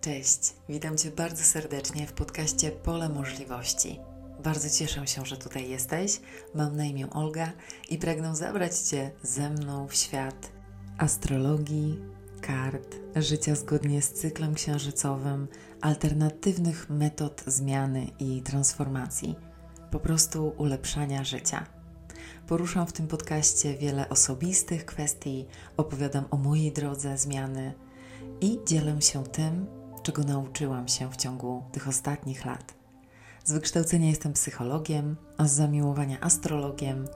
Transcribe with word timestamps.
Cześć, 0.00 0.54
witam 0.68 0.96
Cię 0.96 1.10
bardzo 1.10 1.44
serdecznie 1.44 2.06
w 2.06 2.12
podcaście 2.12 2.70
Pole 2.70 3.08
Możliwości. 3.08 4.00
Bardzo 4.44 4.70
cieszę 4.70 5.06
się, 5.06 5.26
że 5.26 5.36
tutaj 5.36 5.68
jesteś. 5.68 6.20
Mam 6.54 6.76
na 6.76 6.84
imię 6.84 7.10
Olga 7.10 7.52
i 7.90 7.98
pragnę 7.98 8.36
zabrać 8.36 8.78
Cię 8.78 9.10
ze 9.22 9.50
mną 9.50 9.88
w 9.88 9.94
świat 9.94 10.52
astrologii, 10.98 11.98
kart, 12.40 12.96
życia 13.16 13.54
zgodnie 13.54 14.02
z 14.02 14.12
cyklem 14.12 14.54
księżycowym, 14.54 15.48
alternatywnych 15.80 16.90
metod 16.90 17.42
zmiany 17.46 18.06
i 18.18 18.42
transformacji, 18.42 19.36
po 19.90 20.00
prostu 20.00 20.52
ulepszania 20.56 21.24
życia. 21.24 21.66
Poruszam 22.46 22.86
w 22.86 22.92
tym 22.92 23.06
podcaście 23.06 23.74
wiele 23.74 24.08
osobistych 24.08 24.86
kwestii, 24.86 25.46
opowiadam 25.76 26.24
o 26.30 26.36
mojej 26.36 26.72
drodze 26.72 27.18
zmiany 27.18 27.74
i 28.40 28.58
dzielę 28.66 29.02
się 29.02 29.24
tym, 29.24 29.77
czego 30.08 30.22
nauczyłam 30.22 30.88
się 30.88 31.10
w 31.10 31.16
ciągu 31.16 31.62
tych 31.72 31.88
ostatnich 31.88 32.44
lat. 32.44 32.74
Z 33.44 33.52
wykształcenia 33.52 34.08
jestem 34.08 34.32
psychologiem, 34.32 35.16
a 35.36 35.44
z 35.44 35.52
zamiłowania 35.52 36.20
astrologiem. 36.20 37.08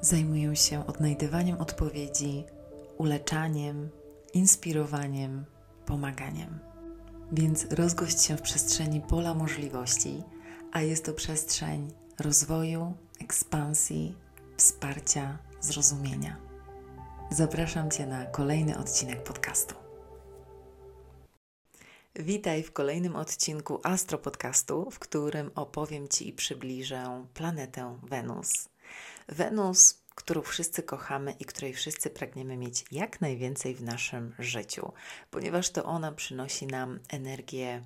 Zajmuję 0.00 0.56
się 0.56 0.86
odnajdywaniem 0.86 1.60
odpowiedzi, 1.60 2.44
uleczaniem, 2.98 3.88
inspirowaniem, 4.34 5.44
pomaganiem. 5.86 6.58
Więc 7.32 7.66
rozgość 7.70 8.22
się 8.22 8.36
w 8.36 8.42
przestrzeni 8.42 9.00
pola 9.00 9.34
możliwości, 9.34 10.22
a 10.72 10.80
jest 10.80 11.04
to 11.04 11.12
przestrzeń 11.12 11.92
rozwoju, 12.20 12.94
ekspansji, 13.20 14.16
wsparcia, 14.56 15.38
zrozumienia. 15.60 16.36
Zapraszam 17.30 17.90
Cię 17.90 18.06
na 18.06 18.26
kolejny 18.26 18.78
odcinek 18.78 19.22
podcastu. 19.22 19.83
Witaj 22.18 22.62
w 22.62 22.72
kolejnym 22.72 23.16
odcinku 23.16 23.80
Astro 23.82 24.18
Podcastu, 24.18 24.90
w 24.90 24.98
którym 24.98 25.50
opowiem 25.54 26.08
Ci 26.08 26.28
i 26.28 26.32
przybliżę 26.32 27.26
planetę 27.34 27.98
Wenus. 28.02 28.68
Wenus, 29.28 30.02
którą 30.14 30.42
wszyscy 30.42 30.82
kochamy 30.82 31.32
i 31.32 31.44
której 31.44 31.74
wszyscy 31.74 32.10
pragniemy 32.10 32.56
mieć 32.56 32.84
jak 32.92 33.20
najwięcej 33.20 33.74
w 33.74 33.82
naszym 33.82 34.34
życiu, 34.38 34.92
ponieważ 35.30 35.70
to 35.70 35.84
ona 35.84 36.12
przynosi 36.12 36.66
nam 36.66 37.00
energię 37.08 37.82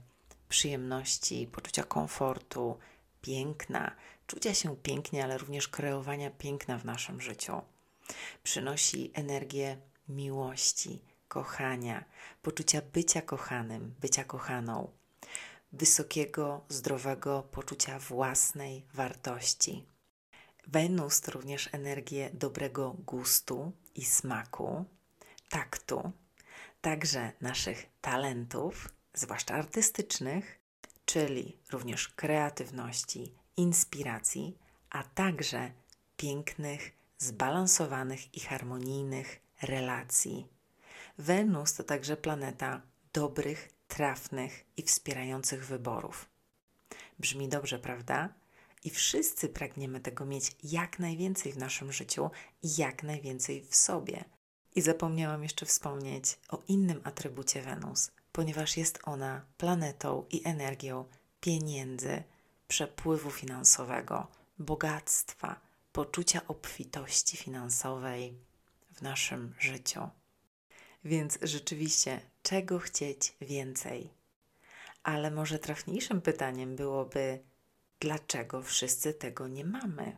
przyjemności, 0.48 1.48
poczucia 1.52 1.82
komfortu, 1.82 2.78
piękna, 3.22 3.96
czucia 4.26 4.54
się 4.54 4.76
pięknie, 4.76 5.24
ale 5.24 5.38
również 5.38 5.68
kreowania 5.68 6.30
piękna 6.30 6.78
w 6.78 6.84
naszym 6.84 7.20
życiu. 7.20 7.62
Przynosi 8.42 9.10
energię 9.14 9.78
miłości, 10.08 11.00
kochania, 11.38 12.04
poczucia 12.42 12.80
bycia 12.92 13.22
kochanym, 13.22 13.94
bycia 14.00 14.24
kochaną, 14.24 14.90
wysokiego, 15.72 16.64
zdrowego 16.68 17.42
poczucia 17.42 17.98
własnej 17.98 18.86
wartości. 18.94 19.84
Wenus 20.66 21.20
to 21.20 21.30
również 21.32 21.68
energię 21.72 22.30
dobrego 22.32 22.96
gustu 23.06 23.72
i 23.94 24.04
smaku, 24.04 24.84
taktu, 25.48 26.12
także 26.80 27.32
naszych 27.40 27.86
talentów, 28.00 28.88
zwłaszcza 29.14 29.54
artystycznych, 29.54 30.60
czyli 31.04 31.56
również 31.70 32.08
kreatywności, 32.08 33.34
inspiracji, 33.56 34.58
a 34.90 35.02
także 35.02 35.70
pięknych, 36.16 36.92
zbalansowanych 37.18 38.34
i 38.34 38.40
harmonijnych 38.40 39.40
relacji 39.62 40.57
Wenus 41.18 41.74
to 41.74 41.84
także 41.84 42.16
planeta 42.16 42.82
dobrych, 43.12 43.68
trafnych 43.88 44.64
i 44.76 44.82
wspierających 44.82 45.66
wyborów. 45.66 46.28
Brzmi 47.18 47.48
dobrze, 47.48 47.78
prawda? 47.78 48.28
I 48.84 48.90
wszyscy 48.90 49.48
pragniemy 49.48 50.00
tego 50.00 50.24
mieć 50.24 50.56
jak 50.62 50.98
najwięcej 50.98 51.52
w 51.52 51.58
naszym 51.58 51.92
życiu 51.92 52.30
i 52.62 52.68
jak 52.76 53.02
najwięcej 53.02 53.64
w 53.64 53.76
sobie. 53.76 54.24
I 54.74 54.80
zapomniałam 54.80 55.42
jeszcze 55.42 55.66
wspomnieć 55.66 56.38
o 56.48 56.62
innym 56.68 57.00
atrybucie 57.04 57.62
Wenus, 57.62 58.10
ponieważ 58.32 58.76
jest 58.76 58.98
ona 59.04 59.44
planetą 59.56 60.24
i 60.30 60.42
energią 60.44 61.04
pieniędzy, 61.40 62.22
przepływu 62.68 63.30
finansowego, 63.30 64.26
bogactwa, 64.58 65.60
poczucia 65.92 66.40
obfitości 66.48 67.36
finansowej 67.36 68.38
w 68.92 69.02
naszym 69.02 69.54
życiu. 69.58 70.08
Więc 71.04 71.38
rzeczywiście, 71.42 72.20
czego 72.42 72.78
chcieć 72.78 73.36
więcej? 73.40 74.10
Ale 75.02 75.30
może 75.30 75.58
trafniejszym 75.58 76.20
pytaniem 76.20 76.76
byłoby, 76.76 77.42
dlaczego 78.00 78.62
wszyscy 78.62 79.14
tego 79.14 79.48
nie 79.48 79.64
mamy? 79.64 80.16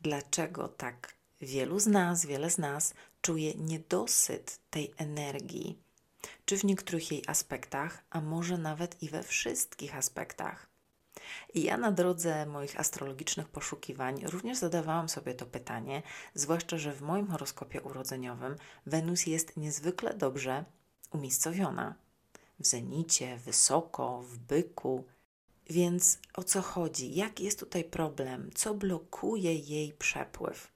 Dlaczego 0.00 0.68
tak 0.68 1.14
wielu 1.40 1.78
z 1.78 1.86
nas, 1.86 2.26
wiele 2.26 2.50
z 2.50 2.58
nas 2.58 2.94
czuje 3.22 3.54
niedosyt 3.54 4.58
tej 4.70 4.94
energii? 4.96 5.78
Czy 6.44 6.56
w 6.56 6.64
niektórych 6.64 7.12
jej 7.12 7.22
aspektach, 7.26 8.04
a 8.10 8.20
może 8.20 8.58
nawet 8.58 9.02
i 9.02 9.08
we 9.08 9.22
wszystkich 9.22 9.96
aspektach? 9.96 10.73
I 11.54 11.62
ja 11.62 11.76
na 11.76 11.92
drodze 11.92 12.46
moich 12.46 12.80
astrologicznych 12.80 13.48
poszukiwań 13.48 14.26
również 14.26 14.58
zadawałam 14.58 15.08
sobie 15.08 15.34
to 15.34 15.46
pytanie, 15.46 16.02
zwłaszcza, 16.34 16.78
że 16.78 16.92
w 16.92 17.02
moim 17.02 17.26
horoskopie 17.26 17.82
urodzeniowym 17.82 18.56
Wenus 18.86 19.26
jest 19.26 19.56
niezwykle 19.56 20.14
dobrze 20.14 20.64
umiejscowiona. 21.10 21.94
W 22.58 22.66
zenicie, 22.66 23.36
wysoko, 23.36 24.22
w 24.22 24.38
byku. 24.38 25.04
Więc 25.70 26.18
o 26.34 26.42
co 26.42 26.62
chodzi? 26.62 27.14
Jaki 27.14 27.44
jest 27.44 27.60
tutaj 27.60 27.84
problem? 27.84 28.50
Co 28.54 28.74
blokuje 28.74 29.54
jej 29.54 29.92
przepływ? 29.92 30.72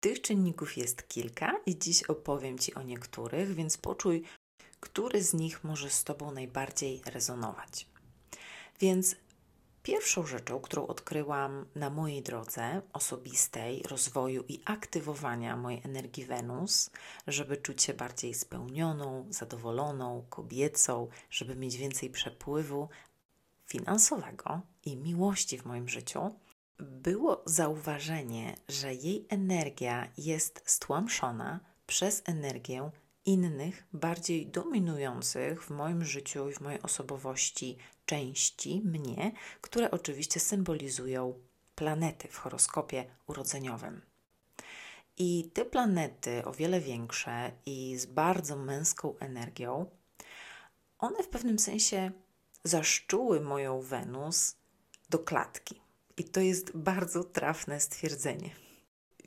Tych 0.00 0.20
czynników 0.20 0.76
jest 0.76 1.08
kilka 1.08 1.60
i 1.66 1.78
dziś 1.78 2.02
opowiem 2.02 2.58
Ci 2.58 2.74
o 2.74 2.82
niektórych, 2.82 3.54
więc 3.54 3.76
poczuj, 3.78 4.22
który 4.80 5.22
z 5.22 5.34
nich 5.34 5.64
może 5.64 5.90
z 5.90 6.04
Tobą 6.04 6.32
najbardziej 6.32 7.02
rezonować. 7.06 7.86
Więc 8.80 9.16
Pierwszą 9.88 10.26
rzeczą, 10.26 10.60
którą 10.60 10.86
odkryłam 10.86 11.66
na 11.74 11.90
mojej 11.90 12.22
drodze 12.22 12.82
osobistej, 12.92 13.82
rozwoju 13.82 14.44
i 14.48 14.60
aktywowania 14.64 15.56
mojej 15.56 15.80
energii 15.84 16.24
Wenus, 16.24 16.90
żeby 17.26 17.56
czuć 17.56 17.82
się 17.82 17.94
bardziej 17.94 18.34
spełnioną, 18.34 19.26
zadowoloną, 19.30 20.26
kobiecą, 20.30 21.08
żeby 21.30 21.56
mieć 21.56 21.76
więcej 21.76 22.10
przepływu 22.10 22.88
finansowego 23.66 24.60
i 24.84 24.96
miłości 24.96 25.58
w 25.58 25.64
moim 25.64 25.88
życiu, 25.88 26.34
było 26.78 27.42
zauważenie, 27.46 28.56
że 28.68 28.94
jej 28.94 29.26
energia 29.28 30.08
jest 30.18 30.62
stłamszona 30.64 31.60
przez 31.86 32.22
energię 32.26 32.90
innych, 33.28 33.86
bardziej 33.92 34.46
dominujących 34.46 35.64
w 35.64 35.70
moim 35.70 36.04
życiu 36.04 36.50
i 36.50 36.52
w 36.52 36.60
mojej 36.60 36.82
osobowości 36.82 37.76
części 38.06 38.82
mnie, 38.84 39.32
które 39.60 39.90
oczywiście 39.90 40.40
symbolizują 40.40 41.34
planety 41.74 42.28
w 42.28 42.36
horoskopie 42.36 43.04
urodzeniowym. 43.26 44.00
I 45.18 45.50
te 45.54 45.64
planety, 45.64 46.44
o 46.44 46.52
wiele 46.52 46.80
większe 46.80 47.52
i 47.66 47.96
z 47.98 48.06
bardzo 48.06 48.56
męską 48.56 49.18
energią, 49.18 49.86
one 50.98 51.22
w 51.22 51.28
pewnym 51.28 51.58
sensie 51.58 52.10
zaszczuły 52.64 53.40
moją 53.40 53.80
Wenus 53.80 54.56
do 55.10 55.18
klatki. 55.18 55.80
I 56.16 56.24
to 56.24 56.40
jest 56.40 56.76
bardzo 56.76 57.24
trafne 57.24 57.80
stwierdzenie. 57.80 58.67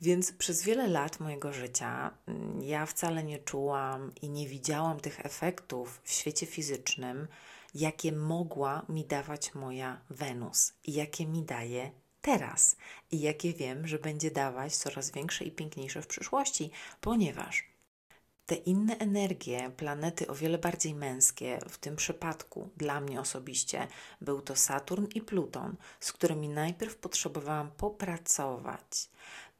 Więc 0.02 0.32
przez 0.32 0.62
wiele 0.62 0.88
lat 0.88 1.20
mojego 1.20 1.52
życia 1.52 2.10
mm, 2.26 2.62
ja 2.62 2.86
wcale 2.86 3.24
nie 3.24 3.38
czułam 3.38 4.12
i 4.22 4.30
nie 4.30 4.48
widziałam 4.48 5.00
tych 5.00 5.26
efektów 5.26 6.00
w 6.04 6.12
świecie 6.12 6.46
fizycznym, 6.46 7.28
jakie 7.74 8.12
mogła 8.12 8.82
mi 8.88 9.04
dawać 9.04 9.54
moja 9.54 10.00
Wenus 10.10 10.72
i 10.84 10.92
jakie 10.92 11.26
mi 11.26 11.42
daje 11.42 11.90
teraz. 12.20 12.76
I 13.10 13.20
jakie 13.20 13.52
wiem, 13.52 13.88
że 13.88 13.98
będzie 13.98 14.30
dawać 14.30 14.76
coraz 14.76 15.10
większe 15.10 15.44
i 15.44 15.50
piękniejsze 15.50 16.02
w 16.02 16.06
przyszłości, 16.06 16.70
ponieważ 17.00 17.72
te 18.46 18.54
inne 18.54 18.98
energie, 18.98 19.70
planety 19.76 20.26
o 20.26 20.34
wiele 20.34 20.58
bardziej 20.58 20.94
męskie, 20.94 21.58
w 21.68 21.78
tym 21.78 21.96
przypadku 21.96 22.68
dla 22.76 23.00
mnie 23.00 23.20
osobiście 23.20 23.88
był 24.20 24.42
to 24.42 24.56
Saturn 24.56 25.06
i 25.14 25.20
Pluton, 25.20 25.76
z 26.00 26.12
którymi 26.12 26.48
najpierw 26.48 26.96
potrzebowałam 26.96 27.70
popracować, 27.70 29.08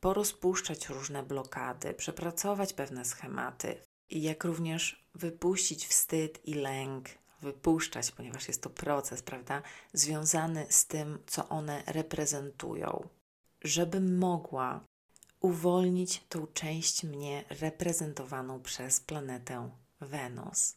porozpuszczać 0.02 0.88
różne 0.88 1.22
blokady, 1.22 1.94
przepracować 1.94 2.72
pewne 2.72 3.04
schematy, 3.04 3.82
jak 4.10 4.44
również 4.44 5.06
wypuścić 5.14 5.86
wstyd 5.86 6.48
i 6.48 6.54
lęk, 6.54 7.08
wypuszczać, 7.42 8.10
ponieważ 8.10 8.48
jest 8.48 8.62
to 8.62 8.70
proces, 8.70 9.22
prawda, 9.22 9.62
związany 9.92 10.66
z 10.70 10.86
tym, 10.86 11.18
co 11.26 11.48
one 11.48 11.82
reprezentują, 11.86 13.08
żebym 13.64 14.18
mogła 14.18 14.84
uwolnić 15.40 16.24
tą 16.28 16.46
część 16.46 17.04
mnie 17.04 17.44
reprezentowaną 17.60 18.62
przez 18.62 19.00
planetę 19.00 19.70
Wenus. 20.00 20.76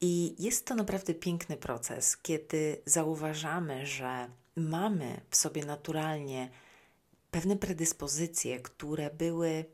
I 0.00 0.34
jest 0.38 0.66
to 0.66 0.74
naprawdę 0.74 1.14
piękny 1.14 1.56
proces, 1.56 2.16
kiedy 2.16 2.82
zauważamy, 2.86 3.86
że 3.86 4.30
mamy 4.56 5.20
w 5.30 5.36
sobie 5.36 5.64
naturalnie 5.64 6.50
pewne 7.32 7.56
predyspozycje, 7.56 8.60
które 8.60 9.10
były 9.10 9.64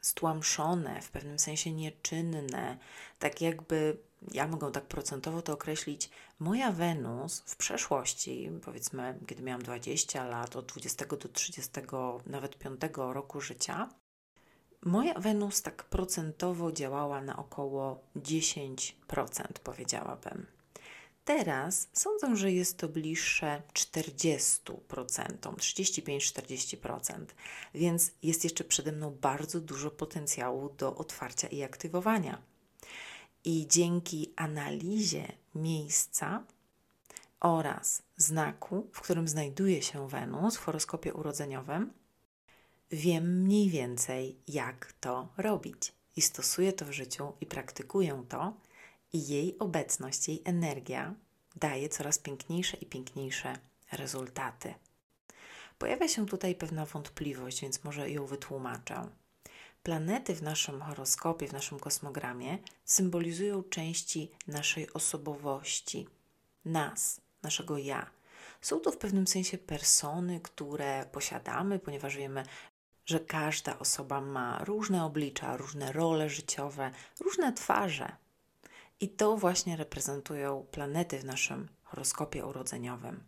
stłamszone, 0.00 1.02
w 1.02 1.10
pewnym 1.10 1.38
sensie 1.38 1.72
nieczynne, 1.72 2.78
tak 3.18 3.40
jakby, 3.40 3.98
ja 4.32 4.48
mogę 4.48 4.72
tak 4.72 4.84
procentowo 4.84 5.42
to 5.42 5.52
określić, 5.52 6.10
moja 6.38 6.72
Wenus 6.72 7.42
w 7.46 7.56
przeszłości, 7.56 8.50
powiedzmy, 8.64 9.18
kiedy 9.26 9.42
miałam 9.42 9.62
20 9.62 10.24
lat, 10.24 10.56
od 10.56 10.66
20 10.66 11.04
do 11.06 11.28
30, 11.28 11.70
nawet 12.26 12.58
5 12.58 12.80
roku 12.96 13.40
życia, 13.40 13.88
moja 14.82 15.14
Wenus 15.14 15.62
tak 15.62 15.84
procentowo 15.84 16.72
działała 16.72 17.20
na 17.20 17.36
około 17.36 18.00
10%, 18.16 18.92
powiedziałabym. 19.64 20.53
Teraz 21.24 21.88
sądzę, 21.92 22.36
że 22.36 22.52
jest 22.52 22.78
to 22.78 22.88
bliższe 22.88 23.62
40%, 23.72 24.70
35-40%, 25.38 27.24
więc 27.74 28.10
jest 28.22 28.44
jeszcze 28.44 28.64
przede 28.64 28.92
mną 28.92 29.16
bardzo 29.20 29.60
dużo 29.60 29.90
potencjału 29.90 30.70
do 30.78 30.96
otwarcia 30.96 31.48
i 31.48 31.62
aktywowania. 31.62 32.42
I 33.44 33.66
dzięki 33.68 34.32
analizie 34.36 35.32
miejsca 35.54 36.44
oraz 37.40 38.02
znaku, 38.16 38.90
w 38.92 39.00
którym 39.00 39.28
znajduje 39.28 39.82
się 39.82 40.08
Wenus 40.08 40.56
w 40.56 40.60
horoskopie 40.60 41.14
urodzeniowym, 41.14 41.92
wiem 42.90 43.42
mniej 43.42 43.70
więcej, 43.70 44.38
jak 44.48 44.92
to 45.00 45.28
robić. 45.36 45.92
I 46.16 46.22
stosuję 46.22 46.72
to 46.72 46.84
w 46.84 46.92
życiu 46.92 47.32
i 47.40 47.46
praktykuję 47.46 48.24
to, 48.28 48.56
i 49.14 49.26
jej 49.26 49.58
obecność, 49.58 50.28
jej 50.28 50.42
energia 50.44 51.14
daje 51.56 51.88
coraz 51.88 52.18
piękniejsze 52.18 52.76
i 52.76 52.86
piękniejsze 52.86 53.58
rezultaty. 53.92 54.74
Pojawia 55.78 56.08
się 56.08 56.26
tutaj 56.26 56.54
pewna 56.54 56.86
wątpliwość, 56.86 57.60
więc 57.60 57.84
może 57.84 58.10
ją 58.10 58.26
wytłumaczę. 58.26 59.08
Planety 59.82 60.34
w 60.34 60.42
naszym 60.42 60.82
horoskopie, 60.82 61.48
w 61.48 61.52
naszym 61.52 61.78
kosmogramie 61.78 62.58
symbolizują 62.84 63.62
części 63.62 64.30
naszej 64.46 64.92
osobowości, 64.92 66.08
nas, 66.64 67.20
naszego 67.42 67.78
ja. 67.78 68.10
Są 68.60 68.80
to 68.80 68.92
w 68.92 68.96
pewnym 68.96 69.26
sensie 69.26 69.58
persony, 69.58 70.40
które 70.40 71.06
posiadamy, 71.12 71.78
ponieważ 71.78 72.16
wiemy, 72.16 72.42
że 73.06 73.20
każda 73.20 73.78
osoba 73.78 74.20
ma 74.20 74.64
różne 74.64 75.04
oblicza, 75.04 75.56
różne 75.56 75.92
role 75.92 76.28
życiowe, 76.30 76.90
różne 77.20 77.52
twarze. 77.52 78.23
I 79.00 79.08
to 79.08 79.36
właśnie 79.36 79.76
reprezentują 79.76 80.66
planety 80.70 81.18
w 81.18 81.24
naszym 81.24 81.68
horoskopie 81.82 82.46
urodzeniowym. 82.46 83.24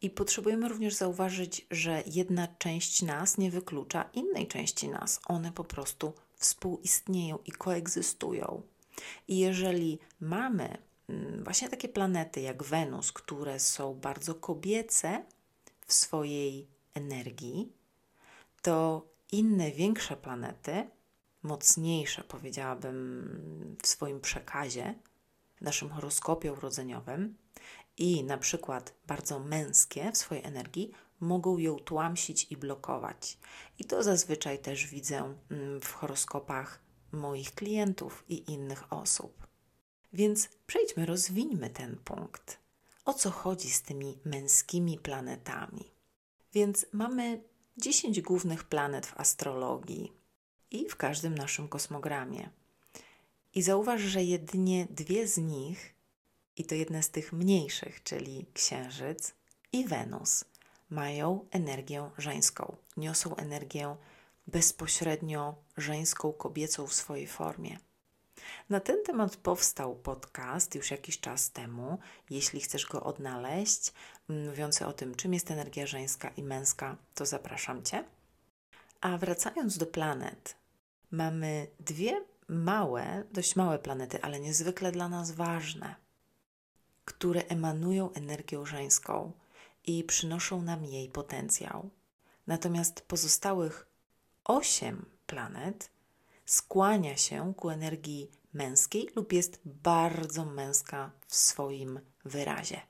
I 0.00 0.10
potrzebujemy 0.10 0.68
również 0.68 0.94
zauważyć, 0.94 1.66
że 1.70 2.02
jedna 2.06 2.48
część 2.58 3.02
nas 3.02 3.38
nie 3.38 3.50
wyklucza 3.50 4.10
innej 4.12 4.48
części 4.48 4.88
nas. 4.88 5.20
One 5.26 5.52
po 5.52 5.64
prostu 5.64 6.12
współistnieją 6.36 7.38
i 7.46 7.52
koegzystują. 7.52 8.62
I 9.28 9.38
jeżeli 9.38 9.98
mamy 10.20 10.78
mm, 11.08 11.44
właśnie 11.44 11.68
takie 11.68 11.88
planety 11.88 12.40
jak 12.40 12.62
Wenus, 12.62 13.12
które 13.12 13.60
są 13.60 13.94
bardzo 13.94 14.34
kobiece 14.34 15.24
w 15.86 15.92
swojej 15.92 16.68
energii, 16.94 17.72
to 18.62 19.06
inne 19.32 19.70
większe 19.70 20.16
planety 20.16 20.90
mocniejsze, 21.44 22.24
powiedziałabym, 22.24 23.76
w 23.82 23.86
swoim 23.86 24.20
przekazie, 24.20 24.94
w 25.56 25.60
naszym 25.60 25.90
horoskopie 25.90 26.52
urodzeniowym 26.52 27.36
i 27.98 28.24
na 28.24 28.38
przykład 28.38 28.94
bardzo 29.06 29.38
męskie 29.38 30.12
w 30.12 30.16
swojej 30.16 30.44
energii, 30.44 30.92
mogą 31.20 31.58
ją 31.58 31.76
tłamsić 31.76 32.46
i 32.50 32.56
blokować. 32.56 33.38
I 33.78 33.84
to 33.84 34.02
zazwyczaj 34.02 34.58
też 34.58 34.86
widzę 34.86 35.34
mm, 35.50 35.80
w 35.80 35.92
horoskopach 35.92 36.80
moich 37.12 37.54
klientów 37.54 38.24
i 38.28 38.52
innych 38.52 38.92
osób. 38.92 39.46
Więc 40.12 40.48
przejdźmy, 40.66 41.06
rozwińmy 41.06 41.70
ten 41.70 41.96
punkt. 41.96 42.58
O 43.04 43.14
co 43.14 43.30
chodzi 43.30 43.70
z 43.70 43.82
tymi 43.82 44.18
męskimi 44.24 44.98
planetami? 44.98 45.90
Więc 46.52 46.86
mamy 46.92 47.42
10 47.76 48.20
głównych 48.20 48.64
planet 48.64 49.06
w 49.06 49.20
astrologii 49.20 50.12
i 50.70 50.88
w 50.88 50.96
każdym 50.96 51.34
naszym 51.34 51.68
kosmogramie. 51.68 52.50
I 53.54 53.62
zauważ, 53.62 54.00
że 54.00 54.24
jedynie 54.24 54.86
dwie 54.90 55.28
z 55.28 55.38
nich, 55.38 55.94
i 56.56 56.64
to 56.64 56.74
jedne 56.74 57.02
z 57.02 57.10
tych 57.10 57.32
mniejszych, 57.32 58.02
czyli 58.02 58.46
Księżyc 58.54 59.34
i 59.72 59.84
Wenus, 59.86 60.44
mają 60.90 61.46
energię 61.50 62.10
żeńską, 62.18 62.76
niosą 62.96 63.36
energię 63.36 63.96
bezpośrednio 64.46 65.54
żeńską, 65.76 66.32
kobiecą 66.32 66.86
w 66.86 66.94
swojej 66.94 67.26
formie. 67.26 67.78
Na 68.70 68.80
ten 68.80 69.04
temat 69.04 69.36
powstał 69.36 69.96
podcast 69.96 70.74
już 70.74 70.90
jakiś 70.90 71.20
czas 71.20 71.50
temu. 71.50 71.98
Jeśli 72.30 72.60
chcesz 72.60 72.86
go 72.86 73.02
odnaleźć, 73.02 73.92
mówiący 74.28 74.86
o 74.86 74.92
tym, 74.92 75.14
czym 75.14 75.34
jest 75.34 75.50
energia 75.50 75.86
żeńska 75.86 76.28
i 76.28 76.42
męska, 76.42 76.96
to 77.14 77.26
zapraszam 77.26 77.82
Cię. 77.82 78.04
A 79.04 79.18
wracając 79.18 79.78
do 79.78 79.86
planet, 79.86 80.56
mamy 81.10 81.66
dwie 81.80 82.24
małe, 82.48 83.24
dość 83.32 83.56
małe 83.56 83.78
planety, 83.78 84.22
ale 84.22 84.40
niezwykle 84.40 84.92
dla 84.92 85.08
nas 85.08 85.30
ważne, 85.30 85.94
które 87.04 87.42
emanują 87.46 88.12
energią 88.12 88.66
żeńską 88.66 89.32
i 89.86 90.04
przynoszą 90.04 90.62
nam 90.62 90.84
jej 90.84 91.08
potencjał. 91.08 91.90
Natomiast 92.46 93.00
pozostałych 93.00 93.86
osiem 94.44 95.06
planet 95.26 95.90
skłania 96.46 97.16
się 97.16 97.54
ku 97.54 97.70
energii 97.70 98.30
męskiej 98.52 99.08
lub 99.16 99.32
jest 99.32 99.60
bardzo 99.64 100.44
męska 100.44 101.10
w 101.26 101.34
swoim 101.36 102.00
wyrazie. 102.24 102.80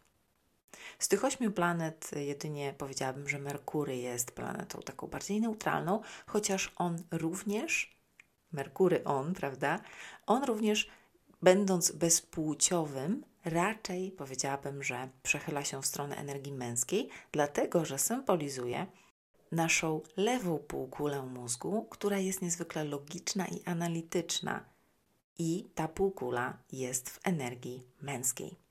Z 1.05 1.09
tych 1.09 1.25
ośmiu 1.25 1.53
planet 1.53 2.11
jedynie 2.17 2.75
powiedziałabym, 2.79 3.29
że 3.29 3.39
Merkury 3.39 3.97
jest 3.97 4.33
planetą 4.33 4.83
taką 4.83 5.07
bardziej 5.07 5.41
neutralną, 5.41 6.01
chociaż 6.27 6.73
on 6.77 7.03
również, 7.11 7.99
Merkury 8.53 9.05
on, 9.05 9.35
prawda? 9.35 9.81
On 10.27 10.45
również, 10.45 10.91
będąc 11.43 11.93
bezpłciowym, 11.93 13.25
raczej 13.45 14.11
powiedziałabym, 14.11 14.83
że 14.83 15.09
przechyla 15.23 15.65
się 15.65 15.83
w 15.83 15.87
stronę 15.87 16.17
energii 16.17 16.53
męskiej, 16.53 17.09
dlatego 17.33 17.85
że 17.85 17.99
symbolizuje 17.99 18.87
naszą 19.53 20.01
lewą 20.17 20.59
półkulę 20.59 21.23
mózgu, 21.23 21.87
która 21.91 22.19
jest 22.19 22.43
niezwykle 22.43 22.85
logiczna 22.85 23.47
i 23.47 23.63
analityczna. 23.65 24.65
I 25.39 25.69
ta 25.75 25.89
półkula 25.89 26.59
jest 26.73 27.11
w 27.11 27.21
energii 27.25 27.87
męskiej. 28.03 28.64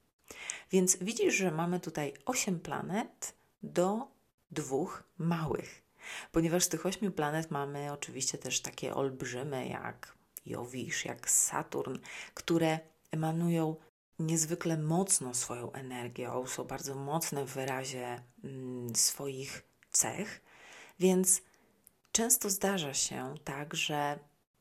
Więc 0.72 0.98
widzisz, 1.02 1.36
że 1.36 1.52
mamy 1.52 1.80
tutaj 1.80 2.14
8 2.26 2.60
planet 2.60 3.36
do 3.64 4.08
dwóch 4.52 5.04
małych. 5.18 5.84
Ponieważ 6.32 6.64
z 6.64 6.70
tych 6.70 6.86
ośmiu 6.86 7.12
planet 7.12 7.52
mamy 7.52 7.92
oczywiście 7.92 8.38
też 8.38 8.62
takie 8.62 8.96
olbrzymy 8.96 9.68
jak 9.68 10.18
Jowisz, 10.46 11.06
jak 11.06 11.30
Saturn, 11.30 11.98
które 12.34 12.80
emanują 13.12 13.76
niezwykle 14.20 14.78
mocno 14.78 15.34
swoją 15.34 15.72
energią, 15.72 16.48
są 16.48 16.64
bardzo 16.64 16.96
mocne 16.96 17.46
w 17.46 17.54
wyrazie 17.54 18.24
mm, 18.44 18.96
swoich 18.96 19.64
cech, 19.92 20.42
więc 21.00 21.42
często 22.12 22.50
zdarza 22.50 22.94
się 22.94 23.36
tak, 23.44 23.74
że 23.74 24.20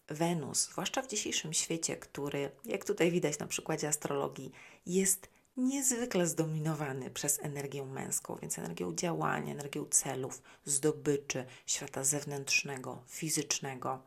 Wenus, 0.09 0.69
zwłaszcza 0.69 1.03
w 1.03 1.09
dzisiejszym 1.09 1.53
świecie, 1.53 1.97
który, 1.97 2.51
jak 2.65 2.85
tutaj 2.85 3.11
widać 3.11 3.39
na 3.39 3.47
przykładzie 3.47 3.89
astrologii, 3.89 4.53
jest 4.87 5.29
niezwykle 5.57 6.27
zdominowany 6.27 7.11
przez 7.11 7.39
energię 7.41 7.85
męską, 7.85 8.37
więc 8.43 8.59
energię 8.59 8.93
działania, 8.95 9.53
energię 9.53 9.85
celów, 9.91 10.43
zdobyczy, 10.65 11.47
świata 11.67 12.05
zewnętrznego, 12.05 13.03
fizycznego, 13.09 14.03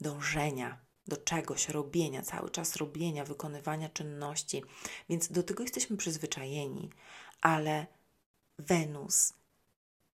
dążenia 0.00 0.78
do 1.06 1.16
czegoś, 1.16 1.68
robienia, 1.68 2.22
cały 2.22 2.50
czas 2.50 2.76
robienia, 2.76 3.24
wykonywania 3.24 3.88
czynności. 3.88 4.62
Więc 5.08 5.32
do 5.32 5.42
tego 5.42 5.62
jesteśmy 5.62 5.96
przyzwyczajeni, 5.96 6.90
ale 7.40 7.86
Wenus 8.58 9.32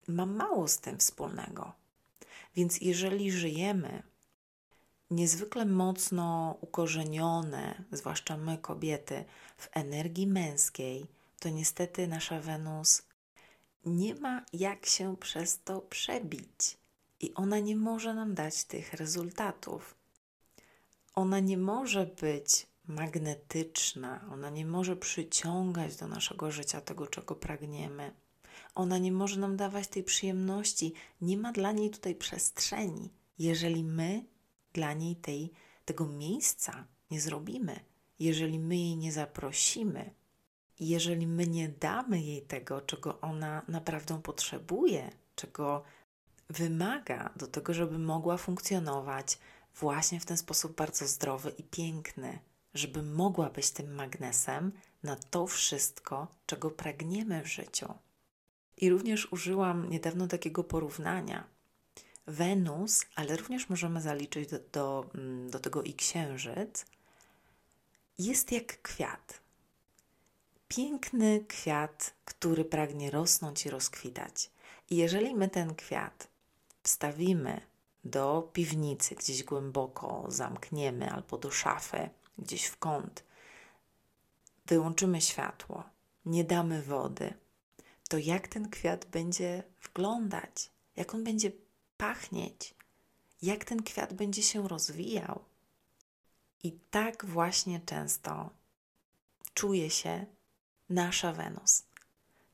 ma 0.07 0.25
mało 0.25 0.67
z 0.67 0.79
tym 0.79 0.99
wspólnego. 0.99 1.73
Więc 2.55 2.81
jeżeli 2.81 3.31
żyjemy 3.31 4.03
niezwykle 5.15 5.65
mocno 5.65 6.57
ukorzenione, 6.61 7.83
zwłaszcza 7.91 8.37
my 8.37 8.57
kobiety, 8.57 9.25
w 9.57 9.69
energii 9.73 10.27
męskiej, 10.27 11.05
to 11.39 11.49
niestety 11.49 12.07
nasza 12.07 12.39
Wenus 12.39 13.01
nie 13.85 14.15
ma 14.15 14.45
jak 14.53 14.85
się 14.85 15.17
przez 15.17 15.59
to 15.63 15.81
przebić 15.81 16.77
i 17.19 17.33
ona 17.33 17.59
nie 17.59 17.75
może 17.75 18.13
nam 18.13 18.33
dać 18.33 18.63
tych 18.63 18.93
rezultatów. 18.93 19.95
Ona 21.15 21.39
nie 21.39 21.57
może 21.57 22.05
być 22.05 22.67
magnetyczna, 22.87 24.25
ona 24.31 24.49
nie 24.49 24.65
może 24.65 24.95
przyciągać 24.95 25.95
do 25.95 26.07
naszego 26.07 26.51
życia 26.51 26.81
tego, 26.81 27.07
czego 27.07 27.35
pragniemy. 27.35 28.13
Ona 28.75 28.97
nie 28.97 29.11
może 29.11 29.39
nam 29.39 29.57
dawać 29.57 29.87
tej 29.87 30.03
przyjemności, 30.03 30.93
nie 31.21 31.37
ma 31.37 31.51
dla 31.51 31.71
niej 31.71 31.89
tutaj 31.89 32.15
przestrzeni, 32.15 33.09
jeżeli 33.39 33.83
my 33.83 34.25
dla 34.73 34.93
niej 34.93 35.15
tej, 35.15 35.51
tego 35.85 36.05
miejsca 36.07 36.87
nie 37.11 37.21
zrobimy, 37.21 37.79
jeżeli 38.19 38.59
my 38.59 38.75
jej 38.75 38.97
nie 38.97 39.11
zaprosimy, 39.11 40.13
jeżeli 40.79 41.27
my 41.27 41.47
nie 41.47 41.69
damy 41.69 42.21
jej 42.21 42.41
tego, 42.41 42.81
czego 42.81 43.21
ona 43.21 43.61
naprawdę 43.67 44.21
potrzebuje, 44.21 45.11
czego 45.35 45.83
wymaga 46.49 47.29
do 47.35 47.47
tego, 47.47 47.73
żeby 47.73 47.99
mogła 47.99 48.37
funkcjonować 48.37 49.39
właśnie 49.75 50.19
w 50.19 50.25
ten 50.25 50.37
sposób 50.37 50.75
bardzo 50.75 51.07
zdrowy 51.07 51.49
i 51.57 51.63
piękny, 51.63 52.39
żeby 52.73 53.03
mogła 53.03 53.49
być 53.49 53.71
tym 53.71 53.95
magnesem 53.95 54.71
na 55.03 55.15
to 55.15 55.47
wszystko, 55.47 56.27
czego 56.45 56.71
pragniemy 56.71 57.43
w 57.43 57.47
życiu. 57.47 57.93
I 58.77 58.89
również 58.89 59.31
użyłam 59.31 59.89
niedawno 59.89 60.27
takiego 60.27 60.63
porównania. 60.63 61.52
Wenus, 62.27 63.05
ale 63.15 63.37
również 63.37 63.69
możemy 63.69 64.01
zaliczyć 64.01 64.49
do, 64.49 64.59
do, 64.71 65.09
mm, 65.15 65.49
do 65.49 65.59
tego 65.59 65.83
i 65.83 65.93
księżyc, 65.93 66.85
jest 68.17 68.51
jak 68.51 68.81
kwiat. 68.81 69.41
Piękny 70.67 71.45
kwiat, 71.47 72.13
który 72.25 72.65
pragnie 72.65 73.11
rosnąć 73.11 73.65
i 73.65 73.69
rozkwitać. 73.69 74.49
I 74.89 74.95
jeżeli 74.95 75.35
my 75.35 75.49
ten 75.49 75.75
kwiat 75.75 76.27
wstawimy 76.83 77.61
do 78.03 78.49
piwnicy, 78.53 79.15
gdzieś 79.15 79.43
głęboko 79.43 80.25
zamkniemy, 80.27 81.11
albo 81.11 81.37
do 81.37 81.51
szafy, 81.51 82.09
gdzieś 82.37 82.65
w 82.65 82.77
kąt, 82.77 83.23
wyłączymy 84.65 85.21
światło, 85.21 85.83
nie 86.25 86.43
damy 86.43 86.81
wody, 86.81 87.33
to 88.09 88.17
jak 88.17 88.47
ten 88.47 88.69
kwiat 88.69 89.05
będzie 89.05 89.63
wyglądać, 89.81 90.69
jak 90.95 91.13
on 91.13 91.23
będzie 91.23 91.51
pachnieć, 91.97 92.75
jak 93.41 93.65
ten 93.65 93.83
kwiat 93.83 94.13
będzie 94.13 94.43
się 94.43 94.67
rozwijał. 94.67 95.45
I 96.63 96.71
tak 96.71 97.25
właśnie 97.25 97.79
często 97.79 98.49
czuje 99.53 99.89
się 99.89 100.25
nasza 100.89 101.33
Wenus. 101.33 101.83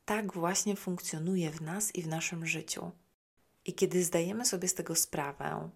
Tak 0.06 0.34
właśnie 0.34 0.76
funkcjonuje 0.76 1.52
w 1.52 1.62
nas 1.62 1.96
i 1.96 2.02
w 2.02 2.08
naszym 2.08 2.46
życiu. 2.46 2.92
I 3.66 3.74
kiedy 3.74 4.04
zdajemy 4.04 4.46
sobie 4.46 4.68
z 4.68 4.74
tego 4.74 4.96
sprawę, 4.96 5.70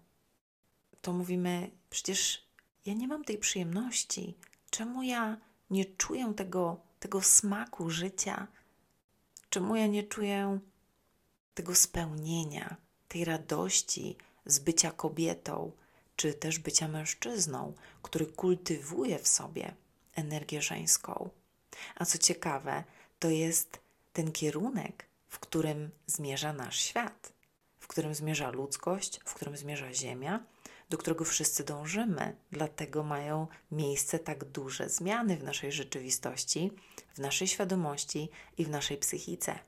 to 1.00 1.12
mówimy: 1.12 1.70
Przecież 1.90 2.48
ja 2.86 2.94
nie 2.94 3.08
mam 3.08 3.24
tej 3.24 3.38
przyjemności. 3.38 4.34
Czemu 4.70 5.02
ja 5.02 5.36
nie 5.70 5.84
czuję 5.84 6.34
tego, 6.36 6.80
tego 7.00 7.22
smaku 7.22 7.90
życia? 7.90 8.46
Czemu 9.48 9.76
ja 9.76 9.86
nie 9.86 10.02
czuję 10.02 10.58
tego 11.54 11.74
spełnienia, 11.74 12.76
tej 13.14 13.24
radości 13.24 14.16
z 14.46 14.58
bycia 14.58 14.90
kobietą, 14.90 15.72
czy 16.16 16.34
też 16.34 16.58
bycia 16.58 16.88
mężczyzną, 16.88 17.72
który 18.02 18.26
kultywuje 18.26 19.18
w 19.18 19.28
sobie 19.28 19.74
energię 20.14 20.62
żeńską? 20.62 21.30
A 21.94 22.04
co 22.04 22.18
ciekawe, 22.18 22.84
to 23.18 23.30
jest 23.30 23.78
ten 24.12 24.32
kierunek, 24.32 25.06
w 25.28 25.38
którym 25.38 25.90
zmierza 26.06 26.52
nasz 26.52 26.78
świat, 26.80 27.32
w 27.78 27.86
którym 27.86 28.14
zmierza 28.14 28.50
ludzkość, 28.50 29.20
w 29.24 29.34
którym 29.34 29.56
zmierza 29.56 29.92
Ziemia, 29.92 30.44
do 30.90 30.98
którego 30.98 31.24
wszyscy 31.24 31.64
dążymy. 31.64 32.36
Dlatego 32.52 33.02
mają 33.02 33.46
miejsce 33.70 34.18
tak 34.18 34.44
duże 34.44 34.88
zmiany 34.88 35.36
w 35.36 35.42
naszej 35.42 35.72
rzeczywistości, 35.72 36.70
w 37.14 37.18
naszej 37.18 37.48
świadomości 37.48 38.30
i 38.58 38.64
w 38.64 38.70
naszej 38.70 38.96
psychice. 38.96 39.58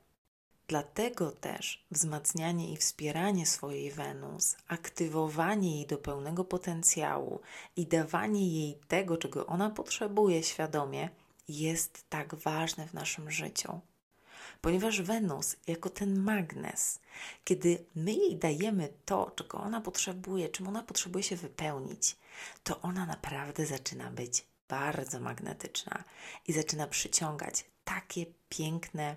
Dlatego 0.68 1.30
też 1.30 1.84
wzmacnianie 1.90 2.72
i 2.72 2.76
wspieranie 2.76 3.46
swojej 3.46 3.90
Wenus, 3.90 4.56
aktywowanie 4.68 5.76
jej 5.76 5.86
do 5.86 5.98
pełnego 5.98 6.44
potencjału 6.44 7.40
i 7.76 7.86
dawanie 7.86 8.48
jej 8.48 8.78
tego, 8.88 9.16
czego 9.16 9.46
ona 9.46 9.70
potrzebuje 9.70 10.42
świadomie, 10.42 11.08
jest 11.48 12.04
tak 12.08 12.34
ważne 12.34 12.86
w 12.86 12.94
naszym 12.94 13.30
życiu. 13.30 13.80
Ponieważ 14.60 15.02
Wenus, 15.02 15.56
jako 15.66 15.90
ten 15.90 16.18
magnes, 16.18 17.00
kiedy 17.44 17.84
my 17.94 18.12
jej 18.12 18.36
dajemy 18.36 18.88
to, 19.04 19.32
czego 19.36 19.58
ona 19.58 19.80
potrzebuje, 19.80 20.48
czym 20.48 20.68
ona 20.68 20.82
potrzebuje 20.82 21.22
się 21.22 21.36
wypełnić, 21.36 22.16
to 22.64 22.80
ona 22.80 23.06
naprawdę 23.06 23.66
zaczyna 23.66 24.10
być 24.10 24.46
bardzo 24.68 25.20
magnetyczna 25.20 26.04
i 26.48 26.52
zaczyna 26.52 26.86
przyciągać 26.86 27.64
takie 27.84 28.26
piękne 28.48 29.16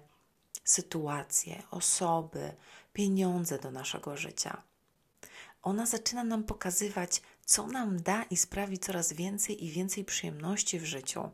sytuacje, 0.70 1.64
osoby, 1.72 2.54
pieniądze 2.94 3.60
do 3.60 3.72
naszego 3.72 4.18
życia. 4.18 4.64
Ona 5.62 5.86
zaczyna 5.86 6.24
nam 6.24 6.44
pokazywać, 6.44 7.22
co 7.46 7.68
nam 7.68 8.02
da 8.02 8.24
i 8.24 8.38
sprawi 8.38 8.80
coraz 8.80 9.14
więcej 9.14 9.66
i 9.66 9.70
więcej 9.70 10.06
przyjemności 10.06 10.80
w 10.80 10.86
życiu 10.86 11.30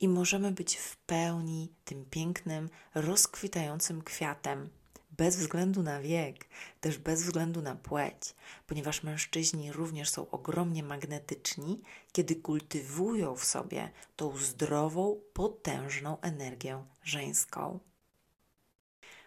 i 0.00 0.08
możemy 0.08 0.52
być 0.52 0.76
w 0.76 0.96
pełni 0.96 1.72
tym 1.84 2.04
pięknym, 2.10 2.70
rozkwitającym 2.94 4.02
kwiatem, 4.02 4.70
bez 5.10 5.36
względu 5.36 5.82
na 5.82 6.00
wiek, 6.00 6.48
też 6.80 6.98
bez 6.98 7.22
względu 7.22 7.62
na 7.62 7.74
płeć, 7.74 8.34
ponieważ 8.66 9.02
mężczyźni 9.02 9.72
również 9.72 10.10
są 10.10 10.30
ogromnie 10.30 10.82
magnetyczni, 10.82 11.82
kiedy 12.12 12.36
kultywują 12.36 13.36
w 13.36 13.44
sobie 13.44 13.90
tą 14.16 14.36
zdrową, 14.36 15.20
potężną 15.32 16.20
energię 16.20 16.84
żeńską. 17.02 17.78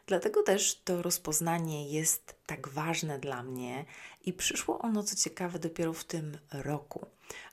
Dlatego 0.08 0.44
też 0.44 0.82
to 0.84 1.02
rozpoznanie 1.02 1.90
jest 1.90 2.36
tak 2.46 2.68
ważne 2.68 3.20
dla 3.20 3.44
mnie 3.44 3.86
i 4.26 4.34
przyszło 4.34 4.80
ono, 4.80 5.04
co 5.04 5.16
ciekawe, 5.16 5.60
dopiero 5.60 5.94
w 5.94 6.04
tym 6.04 6.38
roku. 6.52 7.06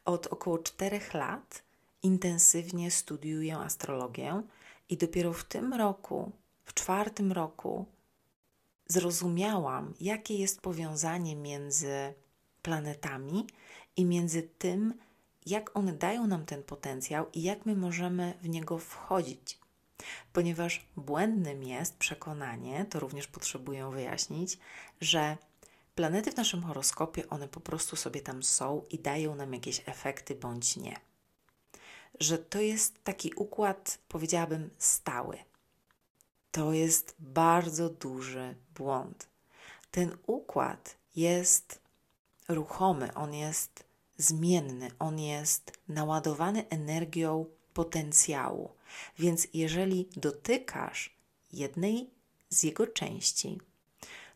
Od 0.04 0.26
około 0.26 0.58
czterech 0.58 1.14
lat 1.14 1.62
intensywnie 2.02 2.90
studiuję 2.90 3.56
astrologię 3.56 4.42
i 4.88 4.96
dopiero 4.96 5.32
w 5.32 5.44
tym 5.44 5.74
roku, 5.74 6.32
w 6.64 6.74
czwartym 6.74 7.32
roku, 7.32 7.86
zrozumiałam, 8.86 9.94
jakie 10.00 10.36
jest 10.36 10.60
powiązanie 10.60 11.36
między 11.36 12.14
planetami 12.62 13.46
i 13.96 14.04
między 14.04 14.42
tym, 14.42 14.94
jak 15.46 15.76
one 15.76 15.92
dają 15.92 16.26
nam 16.26 16.46
ten 16.46 16.62
potencjał 16.62 17.26
i 17.32 17.42
jak 17.42 17.66
my 17.66 17.76
możemy 17.76 18.34
w 18.42 18.48
niego 18.48 18.78
wchodzić. 18.78 19.63
Ponieważ 20.32 20.86
błędnym 20.96 21.62
jest 21.62 21.96
przekonanie, 21.96 22.84
to 22.84 23.00
również 23.00 23.26
potrzebuję 23.26 23.90
wyjaśnić, 23.90 24.58
że 25.00 25.36
planety 25.94 26.32
w 26.32 26.36
naszym 26.36 26.62
horoskopie, 26.62 27.28
one 27.28 27.48
po 27.48 27.60
prostu 27.60 27.96
sobie 27.96 28.20
tam 28.20 28.42
są 28.42 28.84
i 28.90 28.98
dają 28.98 29.34
nam 29.34 29.54
jakieś 29.54 29.82
efekty 29.86 30.34
bądź 30.34 30.76
nie 30.76 31.00
że 32.20 32.38
to 32.38 32.60
jest 32.60 33.04
taki 33.04 33.32
układ, 33.36 33.98
powiedziałabym, 34.08 34.70
stały. 34.78 35.38
To 36.50 36.72
jest 36.72 37.14
bardzo 37.18 37.88
duży 37.88 38.54
błąd. 38.74 39.28
Ten 39.90 40.16
układ 40.26 40.96
jest 41.16 41.80
ruchomy, 42.48 43.14
on 43.14 43.34
jest 43.34 43.84
zmienny, 44.16 44.90
on 44.98 45.18
jest 45.18 45.72
naładowany 45.88 46.68
energią 46.68 47.46
potencjału. 47.74 48.70
Więc 49.18 49.48
jeżeli 49.54 50.08
dotykasz 50.16 51.16
jednej 51.52 52.10
z 52.50 52.62
jego 52.62 52.86
części, 52.86 53.60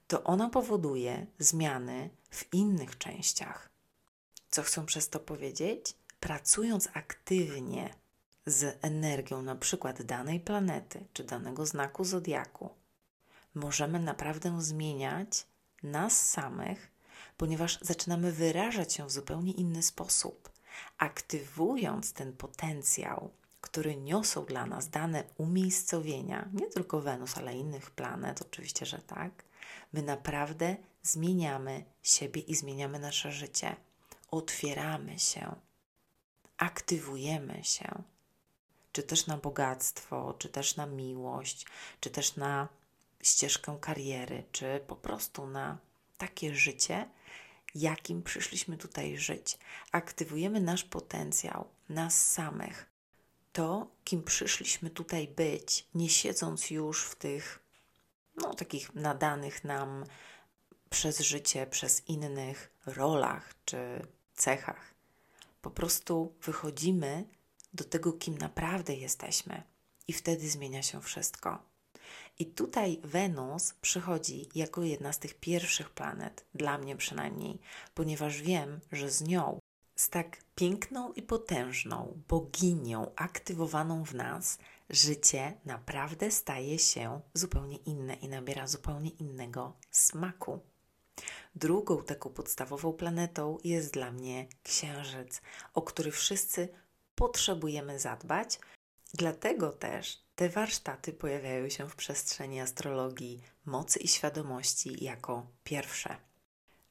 to 0.09 0.25
ona 0.25 0.49
powoduje 0.49 1.27
zmiany 1.39 2.11
w 2.31 2.55
innych 2.55 2.99
częściach. 2.99 3.71
Co 4.51 4.63
chcę 4.63 4.87
przez 4.87 5.09
to 5.09 5.21
powiedzieć? 5.21 5.95
pracując 6.21 6.89
aktywnie 6.93 7.95
z 8.47 8.79
energią 8.83 9.43
na 9.43 9.57
przykład 9.57 10.03
danej 10.03 10.41
planety 10.41 11.05
czy 11.13 11.25
danego 11.25 11.67
znaku 11.67 12.05
zodiaku, 12.05 12.71
możemy 13.55 14.01
naprawdę 14.01 14.63
zmieniać 14.63 15.47
nas 15.83 16.31
samych, 16.31 16.91
ponieważ 17.37 17.79
zaczynamy 17.81 18.33
wyrażać 18.33 18.93
się 18.93 19.07
w 19.07 19.11
zupełnie 19.11 19.53
inny 19.53 19.83
sposób, 19.83 20.49
aktywując 20.99 22.13
ten 22.13 22.33
potencjał, 22.33 23.31
który 23.61 23.97
niosą 23.97 24.45
dla 24.45 24.67
nas 24.67 24.89
dane 24.89 25.25
umiejscowienia, 25.37 26.49
nie 26.53 26.67
tylko 26.67 27.01
Wenus, 27.01 27.39
ale 27.39 27.55
innych 27.55 27.91
planet, 27.91 28.43
oczywiście, 28.43 28.87
że 28.87 28.99
tak. 28.99 29.45
My 29.93 30.03
naprawdę 30.03 30.77
zmieniamy 31.03 31.85
siebie 32.03 32.41
i 32.41 32.55
zmieniamy 32.55 32.99
nasze 32.99 33.33
życie. 33.33 33.77
Otwieramy 34.31 35.19
się 35.19 35.57
aktywujemy 36.59 37.65
się, 37.65 38.03
czy 38.93 39.03
też 39.03 39.27
na 39.27 39.37
bogactwo, 39.37 40.35
czy 40.39 40.49
też 40.49 40.77
na 40.77 40.87
miłość, 40.87 41.67
czy 42.01 42.11
też 42.11 42.37
na 42.37 42.69
ścieżkę 43.23 43.79
kariery, 43.81 44.45
czy 44.53 44.81
po 44.87 44.97
prostu 44.97 45.47
na 45.47 45.79
takie 46.19 46.55
życie, 46.55 47.09
jakim 47.81 48.23
przyszliśmy 48.23 48.77
tutaj 48.77 49.19
żyć. 49.19 49.59
Aktywujemy 49.93 50.61
nasz 50.61 50.85
potencjał, 50.85 51.69
nas 51.89 52.31
samych. 52.33 52.87
To, 53.53 53.87
kim 54.05 54.23
przyszliśmy 54.23 54.91
tutaj 54.91 55.29
być, 55.29 55.87
nie 55.95 56.09
siedząc 56.09 56.71
już 56.71 57.05
w 57.05 57.15
tych, 57.15 57.63
no, 58.37 58.55
takich 58.55 58.95
nadanych 58.95 59.65
nam 59.65 60.05
przez 60.91 61.21
życie, 61.21 61.67
przez 61.67 62.09
innych 62.09 62.71
rolach 62.87 63.55
czy 63.65 64.07
cechach. 64.35 64.95
Po 65.63 65.71
prostu 65.71 66.35
wychodzimy 66.43 67.25
do 67.75 67.85
tego, 67.85 68.13
kim 68.13 68.39
naprawdę 68.39 68.95
jesteśmy, 68.95 69.63
i 70.09 70.13
wtedy 70.13 70.51
zmienia 70.51 70.83
się 70.83 71.03
wszystko. 71.03 71.63
I 72.39 72.47
tutaj 72.47 73.01
Wenus 73.05 73.75
przychodzi 73.81 74.49
jako 74.55 74.83
jedna 74.83 75.13
z 75.13 75.19
tych 75.19 75.35
pierwszych 75.35 75.91
planet, 75.91 76.45
dla 76.55 76.79
mnie 76.79 76.97
przynajmniej, 76.97 77.59
ponieważ 77.95 78.43
wiem, 78.43 78.81
że 78.93 79.11
z 79.11 79.23
nią, 79.23 79.59
z 79.97 80.09
tak 80.09 80.37
piękną 80.55 81.13
i 81.13 81.23
potężną 81.23 82.23
boginią 82.29 83.13
aktywowaną 83.17 84.05
w 84.05 84.15
nas, 84.15 84.59
życie 84.91 85.53
naprawdę 85.65 86.31
staje 86.31 86.79
się 86.79 87.21
zupełnie 87.35 87.77
inne 87.77 88.15
i 88.15 88.29
nabiera 88.29 88.67
zupełnie 88.67 89.11
innego 89.11 89.77
smaku. 89.91 90.61
Drugą 91.55 92.03
taką 92.03 92.31
podstawową 92.31 92.93
planetą 92.93 93.59
jest 93.65 93.93
dla 93.93 94.13
mnie 94.13 94.49
Księżyc, 94.63 95.41
o 95.75 95.83
który 95.83 96.11
wszyscy 96.11 96.69
potrzebujemy 97.15 97.99
zadbać. 97.99 98.59
Dlatego 99.15 99.73
też 99.73 100.28
te 100.39 100.49
warsztaty 100.49 101.13
pojawiają 101.13 101.69
się 101.69 101.89
w 101.89 101.97
przestrzeni 101.97 102.61
astrologii 102.61 103.43
mocy 103.65 103.99
i 103.99 104.09
świadomości 104.09 105.05
jako 105.05 105.47
pierwsze. 105.65 106.17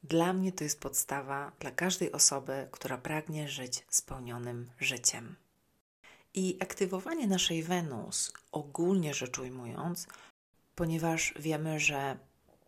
Dla 0.02 0.32
mnie 0.32 0.52
to 0.52 0.64
jest 0.64 0.80
podstawa 0.80 1.52
dla 1.60 1.70
każdej 1.70 2.12
osoby, 2.12 2.68
która 2.70 2.98
pragnie 2.98 3.48
żyć 3.48 3.84
spełnionym 3.88 4.70
życiem. 4.80 5.36
I 6.34 6.56
aktywowanie 6.60 7.26
naszej 7.26 7.62
Wenus, 7.62 8.32
ogólnie 8.52 9.14
rzecz 9.14 9.38
ujmując, 9.38 10.06
ponieważ 10.74 11.34
wiemy, 11.38 11.80
że 11.80 12.18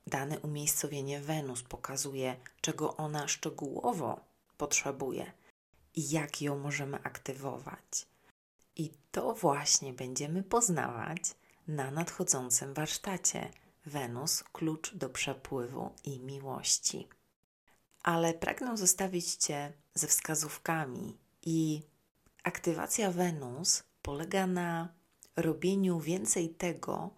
dane 0.06 0.38
umiejscowienie 0.38 1.20
Wenus 1.20 1.62
pokazuje, 1.62 2.36
czego 2.60 2.96
ona 2.96 3.28
szczegółowo 3.28 4.20
potrzebuje 4.56 5.32
i 5.94 6.10
jak 6.10 6.42
ją 6.42 6.58
możemy 6.58 7.02
aktywować. 7.02 8.09
I 8.80 8.90
to 9.10 9.34
właśnie 9.34 9.92
będziemy 9.92 10.42
poznawać 10.42 11.22
na 11.68 11.90
nadchodzącym 11.90 12.74
warsztacie 12.74 13.50
Wenus 13.86 14.42
klucz 14.52 14.94
do 14.94 15.10
przepływu 15.10 15.90
i 16.04 16.20
miłości. 16.20 17.08
Ale 18.02 18.34
pragnę 18.34 18.76
zostawić 18.76 19.34
Cię 19.34 19.72
ze 19.94 20.06
wskazówkami 20.06 21.18
i 21.42 21.82
aktywacja 22.42 23.10
Wenus 23.10 23.82
polega 24.02 24.46
na 24.46 24.88
robieniu 25.36 26.00
więcej 26.00 26.48
tego, 26.48 27.10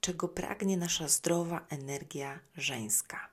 czego 0.00 0.28
pragnie 0.28 0.76
nasza 0.76 1.08
zdrowa 1.08 1.66
energia 1.68 2.40
żeńska. 2.54 3.28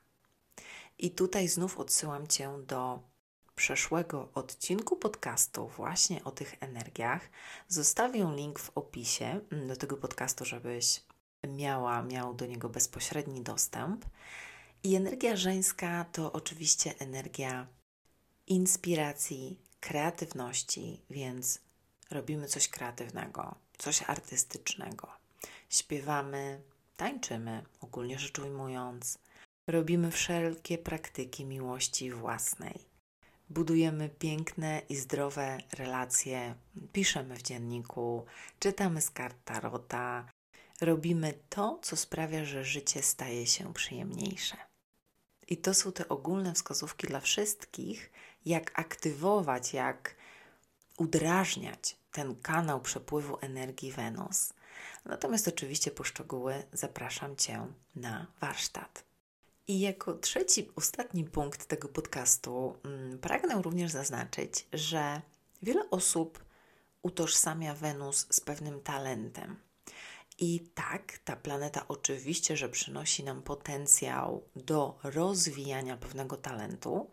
I 0.98 1.12
tutaj 1.12 1.48
znów 1.48 1.80
odsyłam 1.80 2.28
Cię 2.28 2.64
do 2.68 3.13
przeszłego 3.56 4.30
odcinku 4.34 4.96
podcastu 4.96 5.68
właśnie 5.68 6.24
o 6.24 6.32
tych 6.32 6.56
energiach. 6.60 7.30
Zostawię 7.68 8.34
link 8.36 8.60
w 8.60 8.72
opisie 8.78 9.40
do 9.68 9.76
tego 9.76 9.98
podcastu, 9.98 10.46
żebyś 10.46 11.02
miała, 11.48 12.02
miał 12.02 12.34
do 12.34 12.46
niego 12.46 12.70
bezpośredni 12.70 13.42
dostęp. 13.42 14.06
I 14.84 14.96
energia 14.96 15.36
żeńska 15.36 16.06
to 16.12 16.32
oczywiście 16.32 16.94
energia 17.00 17.68
inspiracji, 18.48 19.60
kreatywności, 19.80 21.02
więc 21.10 21.60
robimy 22.12 22.48
coś 22.48 22.68
kreatywnego, 22.68 23.56
coś 23.78 24.02
artystycznego. 24.02 25.08
Śpiewamy, 25.70 26.62
tańczymy, 26.98 27.64
ogólnie 27.82 28.20
rzecz 28.20 28.40
ujmując. 28.40 29.18
Robimy 29.68 30.12
wszelkie 30.12 30.78
praktyki 30.78 31.46
miłości 31.46 32.12
własnej 32.12 32.93
budujemy 33.54 34.10
piękne 34.10 34.82
i 34.90 34.96
zdrowe 34.96 35.58
relacje, 35.78 36.56
piszemy 36.94 37.36
w 37.36 37.42
dzienniku, 37.42 38.26
czytamy 38.60 39.02
z 39.02 39.10
kart 39.10 39.38
tarota, 39.46 40.26
robimy 40.82 41.34
to, 41.50 41.80
co 41.82 41.96
sprawia, 41.96 42.46
że 42.46 42.64
życie 42.64 43.02
staje 43.02 43.48
się 43.48 43.74
przyjemniejsze. 43.74 44.58
I 45.48 45.58
to 45.58 45.74
są 45.74 45.92
te 45.92 46.10
ogólne 46.10 46.54
wskazówki 46.54 47.08
dla 47.08 47.20
wszystkich, 47.20 48.12
jak 48.46 48.80
aktywować, 48.80 49.74
jak 49.74 50.16
udrażniać 50.98 51.98
ten 52.12 52.36
kanał 52.36 52.82
przepływu 52.82 53.38
energii 53.42 53.92
Wenus. 53.92 54.54
Natomiast 55.06 55.48
oczywiście 55.48 55.92
po 55.92 56.04
szczegóły 56.04 56.64
zapraszam 56.74 57.36
Cię 57.36 57.68
na 57.96 58.28
warsztat. 58.42 59.13
I 59.68 59.80
jako 59.80 60.14
trzeci, 60.14 60.70
ostatni 60.76 61.26
punkt 61.26 61.66
tego 61.66 61.88
podcastu, 61.88 62.76
mm, 62.84 63.20
pragnę 63.20 63.62
również 63.62 63.92
zaznaczyć, 63.92 64.68
że 64.74 65.22
wiele 65.62 65.90
osób 65.90 66.44
utożsamia 67.02 67.74
Wenus 67.76 68.28
z 68.30 68.40
pewnym 68.40 68.82
talentem. 68.82 69.56
I 70.40 70.60
tak, 70.76 71.18
ta 71.18 71.36
planeta 71.36 71.86
oczywiście, 71.88 72.58
że 72.58 72.70
przynosi 72.70 73.24
nam 73.24 73.42
potencjał 73.42 74.44
do 74.56 75.00
rozwijania 75.04 75.98
pewnego 75.98 76.38
talentu, 76.38 77.10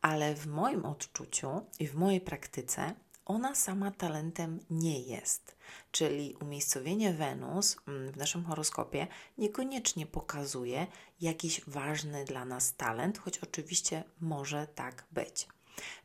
ale 0.00 0.34
w 0.34 0.46
moim 0.46 0.84
odczuciu 0.84 1.66
i 1.78 1.88
w 1.88 1.94
mojej 1.94 2.20
praktyce 2.20 2.94
ona 3.24 3.54
sama 3.54 3.90
talentem 3.90 4.60
nie 4.70 5.00
jest. 5.00 5.56
Czyli 5.90 6.36
umiejscowienie 6.40 7.12
Wenus 7.12 7.76
mm, 7.88 8.12
w 8.12 8.16
naszym 8.16 8.44
horoskopie 8.44 9.06
niekoniecznie 9.38 10.06
pokazuje 10.06 10.86
jakiś 11.20 11.60
ważny 11.66 12.24
dla 12.24 12.44
nas 12.44 12.74
talent, 12.76 13.18
choć 13.18 13.38
oczywiście 13.38 14.04
może 14.20 14.66
tak 14.66 15.04
być. 15.12 15.48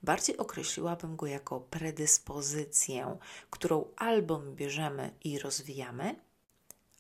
Bardziej 0.04 0.38
określiłabym 0.38 1.16
go 1.16 1.26
jako 1.26 1.60
predyspozycję, 1.60 3.18
którą 3.50 3.86
albo 3.96 4.40
my 4.40 4.52
bierzemy 4.52 5.14
i 5.24 5.40
rozwijamy, 5.40 6.16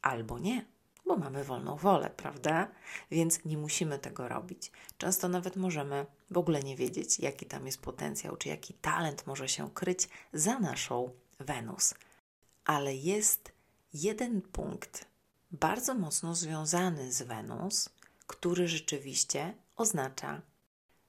albo 0.01 0.39
nie 0.39 0.76
bo 1.07 1.17
mamy 1.17 1.43
wolną 1.43 1.75
wolę, 1.77 2.09
prawda? 2.17 2.67
Więc 3.11 3.45
nie 3.45 3.57
musimy 3.57 3.99
tego 3.99 4.27
robić. 4.27 4.71
Często 4.97 5.27
nawet 5.27 5.55
możemy 5.55 6.05
w 6.31 6.37
ogóle 6.37 6.63
nie 6.63 6.75
wiedzieć, 6.75 7.19
jaki 7.19 7.45
tam 7.45 7.65
jest 7.65 7.81
potencjał, 7.81 8.37
czy 8.37 8.49
jaki 8.49 8.73
talent 8.73 9.27
może 9.27 9.49
się 9.49 9.69
kryć 9.73 10.09
za 10.33 10.59
naszą 10.59 11.09
Wenus. 11.39 11.93
Ale 12.65 12.95
jest 12.95 13.51
jeden 13.93 14.41
punkt 14.41 15.05
bardzo 15.51 15.93
mocno 15.93 16.35
związany 16.35 17.11
z 17.11 17.21
Wenus, 17.21 17.89
który 18.27 18.67
rzeczywiście 18.67 19.53
oznacza 19.75 20.41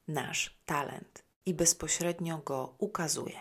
nasz 0.09 0.59
talent 0.67 1.23
i 1.47 1.55
bezpośrednio 1.55 2.39
go 2.39 2.75
ukazuje. 2.79 3.41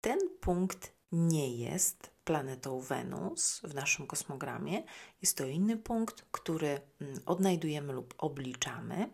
Ten 0.00 0.18
punkt 0.40 0.95
nie 1.12 1.56
jest 1.56 2.10
planetą 2.24 2.80
Wenus 2.80 3.60
w 3.64 3.74
naszym 3.74 4.06
kosmogramie. 4.06 4.82
Jest 5.22 5.36
to 5.36 5.46
inny 5.46 5.76
punkt, 5.76 6.24
który 6.30 6.80
mm, 7.00 7.20
odnajdujemy 7.26 7.92
lub 7.92 8.14
obliczamy. 8.18 9.10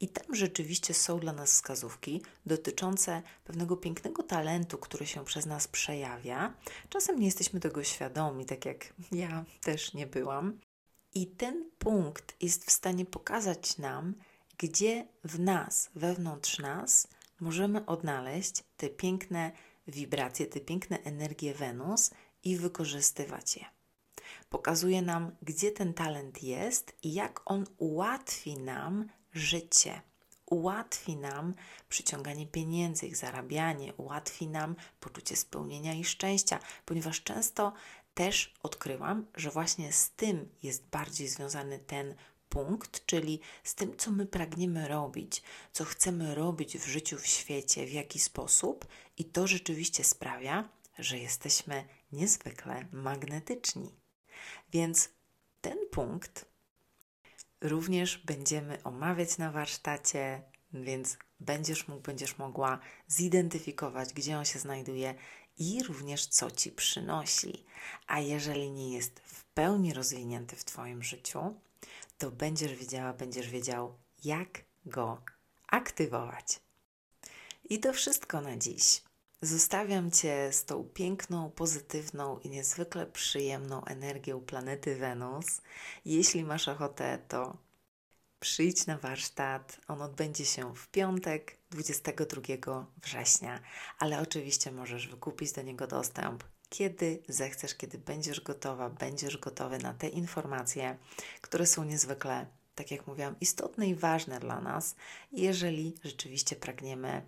I 0.00 0.08
tam 0.08 0.34
rzeczywiście 0.34 0.94
są 0.94 1.20
dla 1.20 1.32
nas 1.32 1.52
wskazówki 1.52 2.22
dotyczące 2.46 3.22
pewnego 3.44 3.76
pięknego 3.76 4.22
talentu, 4.22 4.78
który 4.78 5.06
się 5.06 5.24
przez 5.24 5.46
nas 5.46 5.68
przejawia. 5.68 6.54
Czasem 6.88 7.18
nie 7.18 7.26
jesteśmy 7.26 7.60
tego 7.60 7.84
świadomi, 7.84 8.46
tak 8.46 8.64
jak 8.64 8.94
ja 9.12 9.44
też 9.60 9.94
nie 9.94 10.06
byłam. 10.06 10.58
I 11.14 11.26
ten 11.26 11.70
punkt 11.78 12.42
jest 12.42 12.64
w 12.64 12.70
stanie 12.70 13.06
pokazać 13.06 13.78
nam, 13.78 14.14
gdzie 14.58 15.08
w 15.24 15.40
nas, 15.40 15.90
wewnątrz 15.94 16.58
nas, 16.58 17.08
możemy 17.40 17.86
odnaleźć 17.86 18.64
te 18.76 18.88
piękne 18.88 19.52
wibracje, 19.86 20.46
te 20.46 20.60
piękne 20.60 20.98
energie 21.04 21.54
Wenus 21.54 22.10
i 22.44 22.56
wykorzystywać 22.56 23.56
je. 23.56 23.64
Pokazuje 24.50 25.02
nam, 25.02 25.36
gdzie 25.42 25.70
ten 25.70 25.94
talent 25.94 26.42
jest 26.42 26.96
i 27.02 27.14
jak 27.14 27.40
on 27.44 27.66
ułatwi 27.78 28.58
nam 28.58 29.08
życie, 29.32 30.00
ułatwi 30.46 31.16
nam 31.16 31.54
przyciąganie 31.88 32.46
pieniędzy, 32.46 33.06
ich 33.06 33.16
zarabianie, 33.16 33.94
ułatwi 33.94 34.48
nam 34.48 34.76
poczucie 35.00 35.36
spełnienia 35.36 35.94
i 35.94 36.04
szczęścia, 36.04 36.58
ponieważ 36.84 37.22
często 37.22 37.72
też 38.14 38.54
odkryłam, 38.62 39.26
że 39.34 39.50
właśnie 39.50 39.92
z 39.92 40.10
tym 40.10 40.48
jest 40.62 40.86
bardziej 40.86 41.28
związany 41.28 41.78
ten 41.78 42.14
punkt, 42.54 43.06
czyli 43.06 43.40
z 43.64 43.74
tym, 43.74 43.96
co 43.96 44.10
my 44.10 44.26
pragniemy 44.26 44.88
robić, 44.88 45.42
co 45.72 45.84
chcemy 45.84 46.34
robić 46.34 46.78
w 46.78 46.86
życiu, 46.86 47.18
w 47.18 47.26
świecie, 47.26 47.86
w 47.86 47.92
jaki 47.92 48.18
sposób, 48.18 48.86
i 49.18 49.24
to 49.24 49.46
rzeczywiście 49.46 50.04
sprawia, 50.04 50.68
że 50.98 51.18
jesteśmy 51.18 51.84
niezwykle 52.12 52.86
magnetyczni. 52.92 53.90
Więc 54.72 55.08
ten 55.60 55.78
punkt 55.90 56.44
również 57.60 58.18
będziemy 58.18 58.82
omawiać 58.82 59.38
na 59.38 59.50
warsztacie 59.52 60.42
więc 60.74 61.18
będziesz 61.40 61.88
mógł, 61.88 62.02
będziesz 62.02 62.38
mogła 62.38 62.78
zidentyfikować, 63.08 64.12
gdzie 64.12 64.38
on 64.38 64.44
się 64.44 64.58
znajduje 64.58 65.14
i 65.58 65.82
również 65.82 66.26
co 66.26 66.50
ci 66.50 66.72
przynosi. 66.72 67.64
A 68.06 68.20
jeżeli 68.20 68.70
nie 68.70 68.92
jest 68.92 69.20
w 69.20 69.44
pełni 69.44 69.94
rozwinięty 69.94 70.56
w 70.56 70.64
Twoim 70.64 71.02
życiu, 71.02 71.54
to 72.18 72.30
będziesz 72.30 72.74
wiedziała, 72.74 73.12
będziesz 73.12 73.50
wiedział, 73.50 73.98
jak 74.24 74.64
go 74.86 75.22
aktywować. 75.68 76.60
I 77.64 77.80
to 77.80 77.92
wszystko 77.92 78.40
na 78.40 78.56
dziś. 78.56 79.02
Zostawiam 79.42 80.10
Cię 80.10 80.52
z 80.52 80.64
tą 80.64 80.84
piękną, 80.84 81.50
pozytywną 81.50 82.38
i 82.38 82.50
niezwykle 82.50 83.06
przyjemną 83.06 83.84
energią 83.84 84.40
planety 84.40 84.96
Wenus. 84.96 85.60
Jeśli 86.04 86.44
masz 86.44 86.68
ochotę, 86.68 87.18
to 87.28 87.56
przyjdź 88.40 88.86
na 88.86 88.98
warsztat. 88.98 89.80
On 89.88 90.02
odbędzie 90.02 90.44
się 90.44 90.74
w 90.74 90.88
piątek, 90.88 91.58
22 91.70 92.86
września, 93.02 93.60
ale 93.98 94.20
oczywiście 94.20 94.72
możesz 94.72 95.08
wykupić 95.08 95.52
do 95.52 95.62
niego 95.62 95.86
dostęp 95.86 96.44
kiedy 96.74 97.22
zechcesz, 97.28 97.74
kiedy 97.74 97.98
będziesz 97.98 98.40
gotowa, 98.40 98.90
będziesz 98.90 99.38
gotowy 99.38 99.78
na 99.78 99.94
te 99.94 100.08
informacje, 100.08 100.98
które 101.40 101.66
są 101.66 101.84
niezwykle, 101.84 102.46
tak 102.74 102.90
jak 102.90 103.06
mówiłam, 103.06 103.36
istotne 103.40 103.86
i 103.86 103.94
ważne 103.94 104.40
dla 104.40 104.60
nas, 104.60 104.96
jeżeli 105.32 105.94
rzeczywiście 106.04 106.56
pragniemy 106.56 107.22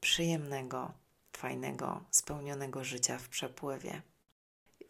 przyjemnego, 0.00 0.92
fajnego, 1.32 2.04
spełnionego 2.10 2.84
życia 2.84 3.18
w 3.18 3.28
przepływie. 3.28 4.02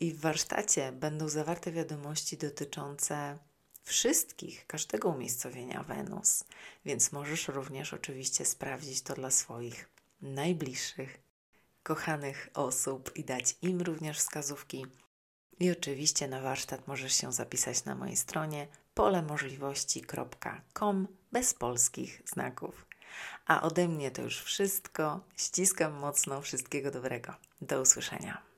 I 0.01 0.13
w 0.13 0.21
warsztacie 0.21 0.93
będą 0.93 1.29
zawarte 1.29 1.73
wiadomości 1.73 2.37
dotyczące 2.37 3.39
wszystkich, 3.83 4.67
każdego 4.67 5.09
umiejscowienia 5.09 5.83
Wenus, 5.83 6.45
więc 6.85 7.13
możesz 7.13 7.49
również 7.49 7.95
oczywiście 7.95 8.45
sprawdzić 8.45 9.03
to 9.03 9.15
dla 9.15 9.31
swoich 9.31 9.89
najbliższych, 10.23 11.30
kochanych 11.91 12.51
osób 12.55 13.17
i 13.17 13.25
dać 13.25 13.57
im 13.63 13.81
również 13.81 14.19
wskazówki. 14.19 14.87
I 15.61 15.71
oczywiście 15.71 16.29
na 16.29 16.41
warsztat 16.41 16.89
możesz 16.89 17.13
się 17.13 17.33
zapisać 17.33 17.85
na 17.85 17.95
mojej 17.95 18.17
stronie 18.17 18.69
polemożliwości.com 18.95 21.09
bez 21.33 21.55
polskich 21.55 22.23
znaków. 22.27 22.87
A 23.47 23.63
ode 23.63 23.89
mnie 23.89 24.11
to 24.11 24.23
już 24.23 24.43
wszystko. 24.43 25.21
Ściskam 25.37 25.93
mocno. 25.93 26.41
Wszystkiego 26.41 26.91
dobrego. 26.91 27.35
Do 27.61 27.81
usłyszenia. 27.81 28.50